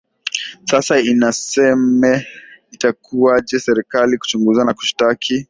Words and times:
sasa 0.71 0.93
inaseme 1.11 2.13
itakuwaje 2.71 3.59
serikali 3.59 4.17
kuchunguza 4.17 4.61
na 4.65 4.73
kushtaki 4.77 5.35